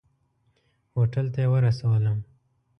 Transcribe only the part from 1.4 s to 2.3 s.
یې ورسولم.